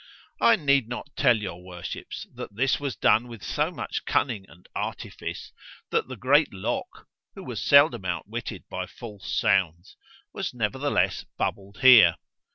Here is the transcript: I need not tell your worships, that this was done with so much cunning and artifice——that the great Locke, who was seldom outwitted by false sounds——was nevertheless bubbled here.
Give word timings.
I 0.41 0.55
need 0.55 0.87
not 0.87 1.11
tell 1.15 1.37
your 1.37 1.63
worships, 1.63 2.25
that 2.33 2.55
this 2.55 2.79
was 2.79 2.95
done 2.95 3.27
with 3.27 3.43
so 3.43 3.69
much 3.69 4.03
cunning 4.03 4.45
and 4.49 4.67
artifice——that 4.73 6.07
the 6.07 6.15
great 6.15 6.51
Locke, 6.51 7.07
who 7.35 7.43
was 7.43 7.61
seldom 7.61 8.03
outwitted 8.03 8.63
by 8.67 8.87
false 8.87 9.31
sounds——was 9.31 10.55
nevertheless 10.55 11.25
bubbled 11.37 11.81
here. 11.81 12.15